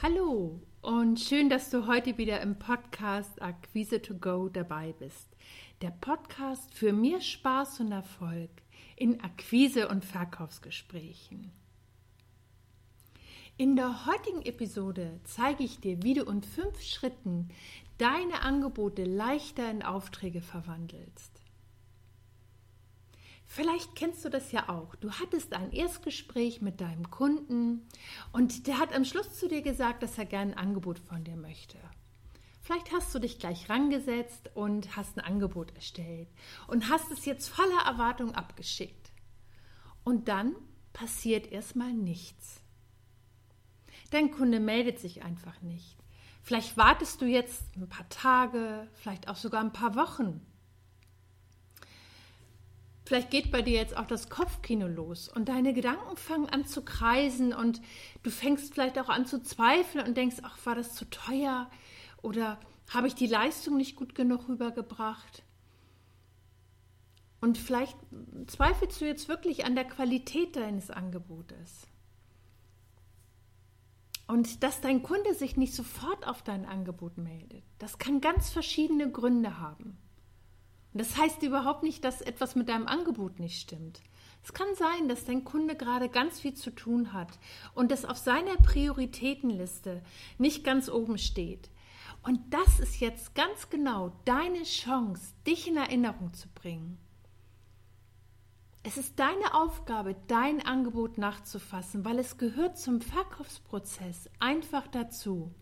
[0.00, 5.26] Hallo und schön, dass du heute wieder im Podcast Akquise to Go dabei bist.
[5.82, 8.50] Der Podcast für mehr Spaß und Erfolg
[8.94, 11.50] in Akquise- und Verkaufsgesprächen.
[13.56, 17.48] In der heutigen Episode zeige ich dir, wie du in fünf Schritten
[17.98, 21.37] deine Angebote leichter in Aufträge verwandelst.
[23.50, 24.94] Vielleicht kennst du das ja auch.
[24.96, 27.88] Du hattest ein Erstgespräch mit deinem Kunden
[28.30, 31.34] und der hat am Schluss zu dir gesagt, dass er gerne ein Angebot von dir
[31.34, 31.78] möchte.
[32.60, 36.28] Vielleicht hast du dich gleich rangesetzt und hast ein Angebot erstellt
[36.66, 39.12] und hast es jetzt voller Erwartung abgeschickt.
[40.04, 40.54] Und dann
[40.92, 42.60] passiert erstmal nichts.
[44.10, 45.96] Dein Kunde meldet sich einfach nicht.
[46.42, 50.46] Vielleicht wartest du jetzt ein paar Tage, vielleicht auch sogar ein paar Wochen
[53.08, 56.84] Vielleicht geht bei dir jetzt auch das Kopfkino los und deine Gedanken fangen an zu
[56.84, 57.80] kreisen und
[58.22, 61.70] du fängst vielleicht auch an zu zweifeln und denkst, ach, war das zu teuer
[62.20, 62.60] oder
[62.90, 65.42] habe ich die Leistung nicht gut genug rübergebracht?
[67.40, 67.96] Und vielleicht
[68.46, 71.86] zweifelst du jetzt wirklich an der Qualität deines Angebotes.
[74.26, 79.10] Und dass dein Kunde sich nicht sofort auf dein Angebot meldet, das kann ganz verschiedene
[79.10, 79.96] Gründe haben.
[80.94, 84.00] Das heißt überhaupt nicht, dass etwas mit deinem Angebot nicht stimmt.
[84.42, 87.38] Es kann sein, dass dein Kunde gerade ganz viel zu tun hat
[87.74, 90.02] und das auf seiner Prioritätenliste
[90.38, 91.70] nicht ganz oben steht.
[92.22, 96.98] Und das ist jetzt ganz genau deine Chance, dich in Erinnerung zu bringen.
[98.82, 105.52] Es ist deine Aufgabe, dein Angebot nachzufassen, weil es gehört zum Verkaufsprozess einfach dazu.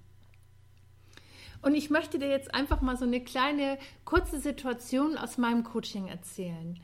[1.62, 6.08] Und ich möchte dir jetzt einfach mal so eine kleine, kurze Situation aus meinem Coaching
[6.08, 6.78] erzählen.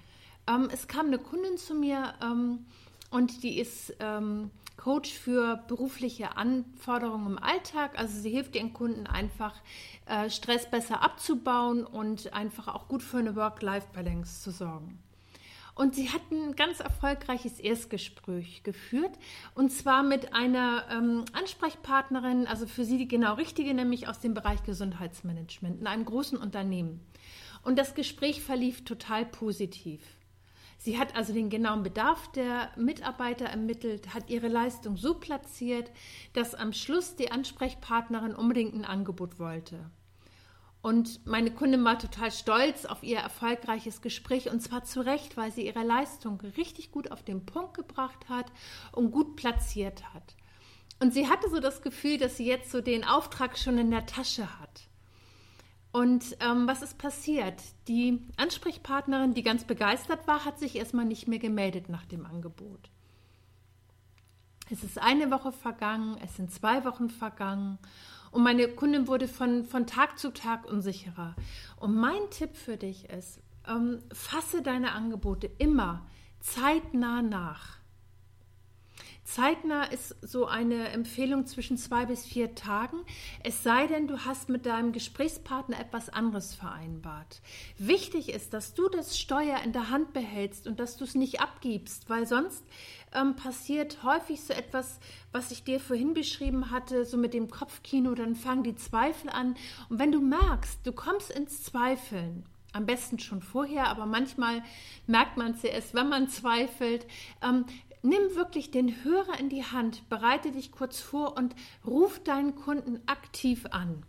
[0.46, 2.66] Ähm, es kam eine Kundin zu mir ähm,
[3.10, 7.98] und die ist ähm, Coach für berufliche Anforderungen im Alltag.
[7.98, 9.54] Also sie hilft ihren Kunden einfach,
[10.06, 14.98] äh, Stress besser abzubauen und einfach auch gut für eine Work-Life-Balance zu sorgen.
[15.74, 19.12] Und sie hat ein ganz erfolgreiches Erstgespräch geführt.
[19.54, 24.34] Und zwar mit einer ähm, Ansprechpartnerin, also für sie die genau richtige, nämlich aus dem
[24.34, 27.00] Bereich Gesundheitsmanagement in einem großen Unternehmen.
[27.62, 30.02] Und das Gespräch verlief total positiv.
[30.76, 35.92] Sie hat also den genauen Bedarf der Mitarbeiter ermittelt, hat ihre Leistung so platziert,
[36.32, 39.90] dass am Schluss die Ansprechpartnerin unbedingt ein Angebot wollte.
[40.82, 45.52] Und meine Kundin war total stolz auf ihr erfolgreiches Gespräch und zwar zu Recht, weil
[45.52, 48.46] sie ihre Leistung richtig gut auf den Punkt gebracht hat
[48.90, 50.34] und gut platziert hat.
[50.98, 54.06] Und sie hatte so das Gefühl, dass sie jetzt so den Auftrag schon in der
[54.06, 54.88] Tasche hat.
[55.92, 57.62] Und ähm, was ist passiert?
[57.86, 62.90] Die Ansprechpartnerin, die ganz begeistert war, hat sich erstmal nicht mehr gemeldet nach dem Angebot.
[64.70, 67.78] Es ist eine Woche vergangen, es sind zwei Wochen vergangen
[68.32, 71.36] und meine Kundin wurde von, von Tag zu Tag unsicherer.
[71.76, 76.06] Und mein Tipp für dich ist, ähm, fasse deine Angebote immer
[76.40, 77.81] zeitnah nach.
[79.24, 82.98] Zeitnah ist so eine Empfehlung zwischen zwei bis vier Tagen,
[83.44, 87.40] es sei denn, du hast mit deinem Gesprächspartner etwas anderes vereinbart.
[87.78, 91.40] Wichtig ist, dass du das Steuer in der Hand behältst und dass du es nicht
[91.40, 92.64] abgibst, weil sonst
[93.14, 94.98] ähm, passiert häufig so etwas,
[95.30, 99.54] was ich dir vorhin beschrieben hatte, so mit dem Kopfkino, dann fangen die Zweifel an.
[99.88, 104.62] Und wenn du merkst, du kommst ins Zweifeln, am besten schon vorher, aber manchmal
[105.06, 107.06] merkt man es ja erst, wenn man zweifelt.
[107.42, 107.66] Ähm,
[108.02, 111.54] nimm wirklich den Hörer in die Hand, bereite dich kurz vor und
[111.86, 114.04] ruf deinen Kunden aktiv an.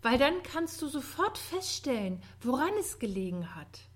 [0.00, 3.86] Weil dann kannst du sofort feststellen, woran es gelegen hat.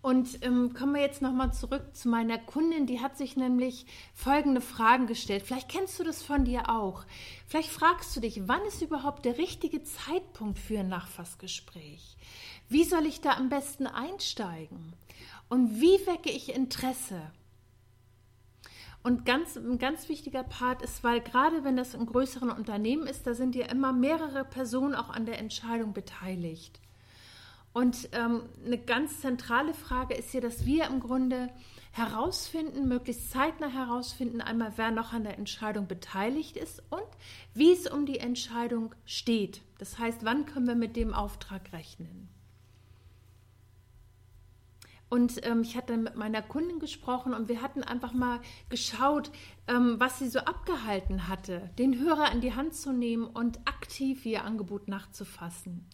[0.00, 3.84] Und ähm, kommen wir jetzt nochmal zurück zu meiner Kundin, die hat sich nämlich
[4.14, 5.42] folgende Fragen gestellt.
[5.44, 7.04] Vielleicht kennst du das von dir auch.
[7.48, 12.16] Vielleicht fragst du dich, wann ist überhaupt der richtige Zeitpunkt für ein Nachfassgespräch?
[12.68, 14.92] Wie soll ich da am besten einsteigen?
[15.48, 17.20] Und wie wecke ich Interesse?
[19.02, 23.26] Und ganz, ein ganz wichtiger Part ist, weil gerade wenn das ein größeren Unternehmen ist,
[23.26, 26.80] da sind ja immer mehrere Personen auch an der Entscheidung beteiligt.
[27.72, 31.48] Und ähm, eine ganz zentrale Frage ist hier, dass wir im Grunde
[31.92, 37.06] herausfinden, möglichst zeitnah herausfinden, einmal wer noch an der Entscheidung beteiligt ist und
[37.54, 39.62] wie es um die Entscheidung steht.
[39.78, 42.28] Das heißt, wann können wir mit dem Auftrag rechnen?
[45.10, 49.30] Und ähm, ich hatte mit meiner Kundin gesprochen und wir hatten einfach mal geschaut,
[49.66, 54.26] ähm, was sie so abgehalten hatte, den Hörer in die Hand zu nehmen und aktiv
[54.26, 55.86] ihr Angebot nachzufassen.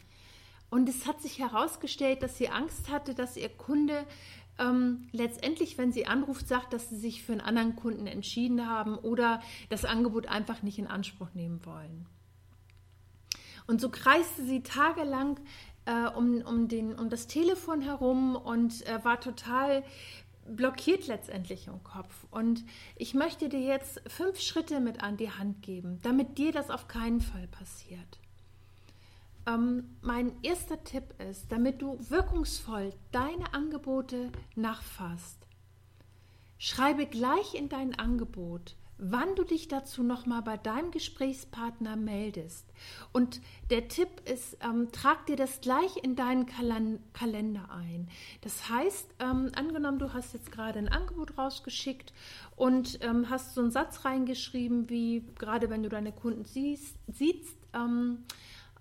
[0.68, 4.04] Und es hat sich herausgestellt, dass sie Angst hatte, dass ihr Kunde
[4.58, 8.96] ähm, letztendlich, wenn sie anruft, sagt, dass sie sich für einen anderen Kunden entschieden haben
[8.96, 12.06] oder das Angebot einfach nicht in Anspruch nehmen wollen.
[13.66, 15.40] Und so kreiste sie tagelang
[15.86, 19.84] äh, um, um, den, um das Telefon herum und äh, war total
[20.46, 22.26] blockiert letztendlich im Kopf.
[22.30, 22.64] Und
[22.96, 26.88] ich möchte dir jetzt fünf Schritte mit an die Hand geben, damit dir das auf
[26.88, 28.18] keinen Fall passiert.
[29.46, 35.46] Ähm, mein erster Tipp ist, damit du wirkungsvoll deine Angebote nachfasst,
[36.58, 42.66] schreibe gleich in dein Angebot, wann du dich dazu nochmal bei deinem Gesprächspartner meldest.
[43.12, 48.08] Und der Tipp ist, ähm, trag dir das gleich in deinen Kal Kalender ein.
[48.40, 52.12] Das heißt, ähm, angenommen, du hast jetzt gerade ein Angebot rausgeschickt
[52.56, 57.56] und ähm, hast so einen Satz reingeschrieben, wie gerade wenn du deine Kunden siehst, siehst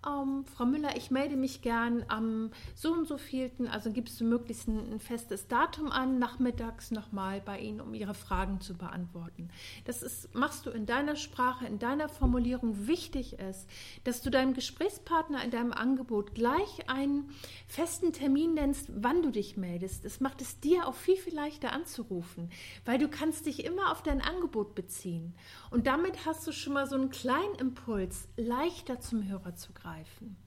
[0.07, 4.25] ähm, Frau Müller, ich melde mich gern am so und so vielten, also gibst du
[4.25, 9.49] möglichst ein, ein festes Datum an, nachmittags nochmal bei Ihnen, um Ihre Fragen zu beantworten.
[9.85, 12.87] Das ist, machst du in deiner Sprache, in deiner Formulierung.
[12.87, 13.69] Wichtig ist,
[14.03, 17.29] dass du deinem Gesprächspartner in deinem Angebot gleich einen
[17.67, 20.05] festen Termin nennst, wann du dich meldest.
[20.05, 22.49] Das macht es dir auch viel, viel leichter anzurufen,
[22.85, 25.35] weil du kannst dich immer auf dein Angebot beziehen.
[25.71, 29.92] Und damit hast du schon mal so einen kleinen Impuls, leichter zum Hörer zu greifen
[29.93, 30.37] greifen.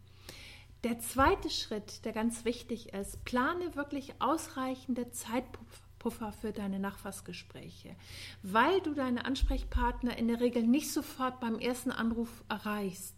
[0.84, 7.96] Der zweite Schritt, der ganz wichtig ist, plane wirklich ausreichende Zeitpuffer für deine Nachfassgespräche,
[8.43, 13.14] weil du deine Ansprechpartner in der Regel nicht sofort beim ersten Anruf erreichst.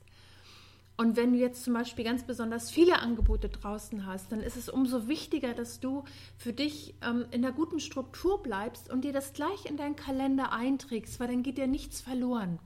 [0.96, 4.68] Und wenn du jetzt zum Beispiel ganz besonders viele Angebote draußen hast, dann ist es
[4.68, 6.04] umso wichtiger, dass du
[6.36, 10.52] für dich ähm, in einer guten Struktur bleibst und dir das gleich in deinen Kalender
[10.52, 12.58] einträgst, weil dann geht dir nichts verloren.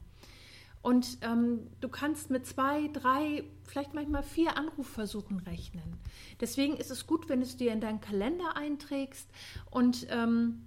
[0.82, 5.98] Und ähm, du kannst mit zwei, drei, vielleicht manchmal vier Anrufversuchen rechnen.
[6.40, 9.28] Deswegen ist es gut, wenn du es dir in deinen Kalender einträgst
[9.70, 10.64] und ähm,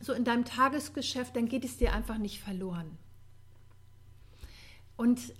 [0.00, 2.96] so in deinem Tagesgeschäft, dann geht es dir einfach nicht verloren.
[4.96, 5.34] Und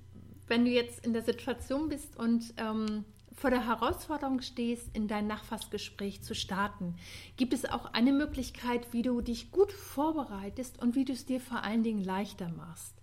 [0.46, 3.04] wenn du jetzt in der Situation bist und ähm,
[3.34, 6.96] vor der Herausforderung stehst, in dein Nachfassgespräch zu starten,
[7.36, 11.40] gibt es auch eine Möglichkeit, wie du dich gut vorbereitest und wie du es dir
[11.40, 12.97] vor allen Dingen leichter machst.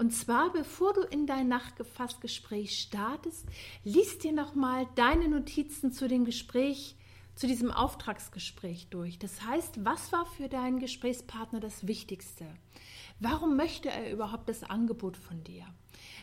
[0.00, 3.44] Und zwar, bevor du in dein Nachfassgespräch startest,
[3.84, 6.96] liest dir nochmal deine Notizen zu dem Gespräch,
[7.34, 9.18] zu diesem Auftragsgespräch durch.
[9.18, 12.46] Das heißt, was war für deinen Gesprächspartner das Wichtigste?
[13.18, 15.66] Warum möchte er überhaupt das Angebot von dir?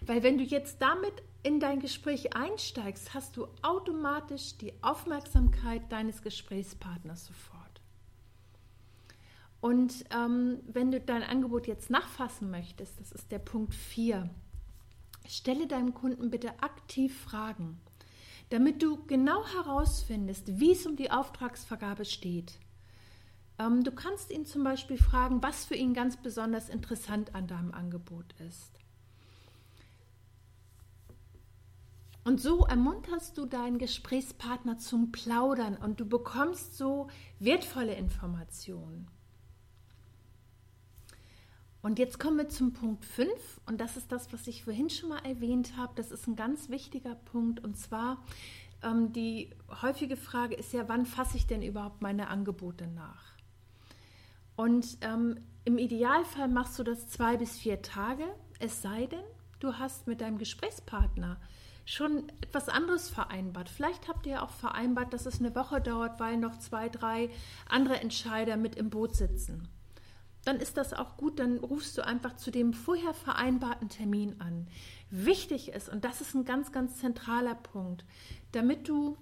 [0.08, 1.14] Weil wenn du jetzt damit
[1.44, 7.57] in dein Gespräch einsteigst, hast du automatisch die Aufmerksamkeit deines Gesprächspartners sofort.
[9.60, 14.30] Und ähm, wenn du dein Angebot jetzt nachfassen möchtest, das ist der Punkt 4,
[15.28, 17.80] stelle deinem Kunden bitte aktiv Fragen,
[18.50, 22.60] damit du genau herausfindest, wie es um die Auftragsvergabe steht.
[23.60, 27.74] Ähm, du kannst ihn zum Beispiel fragen, was für ihn ganz besonders interessant an deinem
[27.74, 28.80] Angebot ist.
[32.24, 37.08] Und so ermunterst du deinen Gesprächspartner zum Plaudern und du bekommst so
[37.40, 39.08] wertvolle Informationen.
[41.88, 43.32] Und jetzt kommen wir zum Punkt 5
[43.66, 45.94] und das ist das, was ich vorhin schon mal erwähnt habe.
[45.96, 48.22] Das ist ein ganz wichtiger Punkt und zwar
[48.84, 49.52] ähm, die
[49.82, 53.32] häufige Frage ist ja, wann fasse ich denn überhaupt meine Angebote nach?
[54.58, 58.26] Und ähm, im Idealfall machst du das zwei bis vier Tage,
[58.60, 59.24] es sei denn,
[59.62, 61.40] du hast mit deinem Gesprächspartner
[61.86, 63.70] schon etwas anderes vereinbart.
[63.70, 67.30] Vielleicht habt ihr auch vereinbart, dass es eine Woche dauert, weil noch zwei, drei
[67.70, 69.70] andere Entscheider mit im Boot sitzen
[70.48, 74.68] dann ist das auch gut, dann rufst du einfach zu dem vorher vereinbarten Termin an.
[75.10, 78.06] Wichtig ist, und das ist ein ganz, ganz zentraler Punkt,
[78.54, 79.18] damit du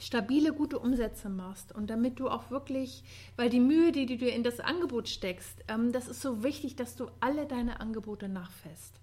[0.00, 3.04] stabile, gute Umsätze machst und damit du auch wirklich,
[3.36, 6.74] weil die Mühe, die du dir in das Angebot steckst, ähm, das ist so wichtig,
[6.74, 9.00] dass du alle deine Angebote nachfäst.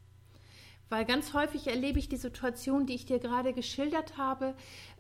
[0.89, 4.55] Weil ganz häufig erlebe ich die Situation, die ich dir gerade geschildert habe,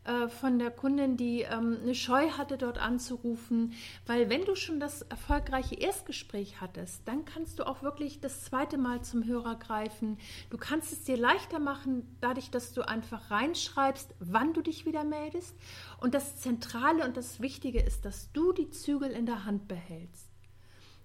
[0.05, 3.73] äh, von der Kundin, die ähm, eine Scheu hatte, dort anzurufen.
[4.05, 8.77] Weil wenn du schon das erfolgreiche Erstgespräch hattest, dann kannst du auch wirklich das zweite
[8.77, 10.17] Mal zum Hörer greifen.
[10.49, 15.03] Du kannst es dir leichter machen, dadurch, dass du einfach reinschreibst, wann du dich wieder
[15.03, 15.55] meldest.
[15.99, 20.28] Und das Zentrale und das Wichtige ist, dass du die Zügel in der Hand behältst.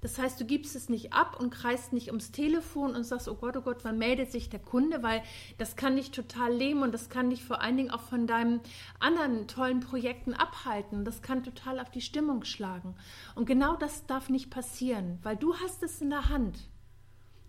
[0.05, 3.37] Das heißt, du gibst es nicht ab und kreist nicht ums Telefon und sagst, oh
[3.37, 5.23] Gott, oh Gott, wann meldet sich der Kunde, weil
[5.57, 8.61] das kann dich total lähmen und das kann dich vor allen Dingen auch von deinen
[9.01, 11.07] anderen tollen Projekten abhalten.
[11.07, 12.95] Das kann total auf die Stimmung schlagen.
[13.35, 16.69] Und genau das darf nicht passieren, weil du hast es in der Hand.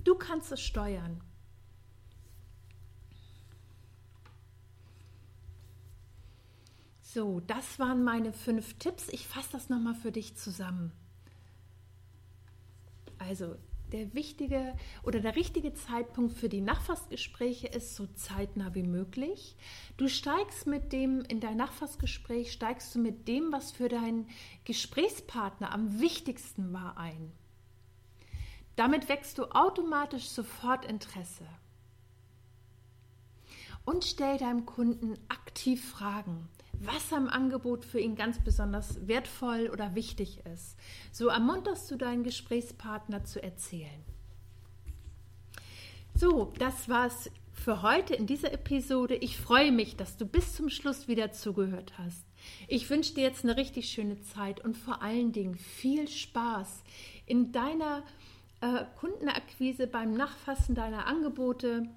[0.05, 1.19] Du kannst es steuern.
[7.01, 9.09] So, das waren meine fünf Tipps.
[9.09, 10.93] Ich fasse das nochmal für dich zusammen.
[13.27, 13.55] Also,
[13.91, 19.55] der wichtige oder der richtige Zeitpunkt für die Nachfassgespräche ist so zeitnah wie möglich.
[19.97, 24.27] Du steigst mit dem, in dein Nachfassgespräch steigst du mit dem, was für deinen
[24.65, 27.31] Gesprächspartner am wichtigsten war, ein.
[28.75, 31.45] Damit wächst du automatisch sofort Interesse.
[33.85, 39.95] Und stell deinem Kunden aktiv Fragen was am Angebot für ihn ganz besonders wertvoll oder
[39.95, 40.77] wichtig ist.
[41.11, 44.03] So ermunterst du deinen Gesprächspartner zu erzählen.
[46.13, 49.15] So, das war's für heute in dieser Episode.
[49.15, 52.25] Ich freue mich, dass du bis zum Schluss wieder zugehört hast.
[52.67, 56.83] Ich wünsche dir jetzt eine richtig schöne Zeit und vor allen Dingen viel Spaß
[57.25, 58.03] in deiner
[58.61, 61.89] äh, Kundenakquise beim Nachfassen deiner Angebote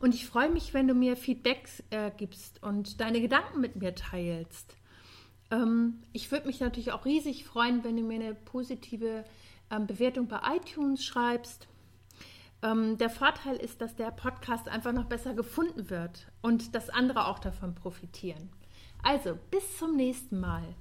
[0.00, 3.94] und ich freue mich, wenn du mir Feedback äh, gibst und deine Gedanken mit mir
[3.94, 4.76] teilst.
[5.50, 9.24] Ähm, ich würde mich natürlich auch riesig freuen, wenn du mir eine positive
[9.70, 11.68] ähm, Bewertung bei iTunes schreibst.
[12.62, 17.26] Ähm, der Vorteil ist, dass der Podcast einfach noch besser gefunden wird und dass andere
[17.26, 18.50] auch davon profitieren.
[19.02, 20.74] Also, bis zum nächsten Mal.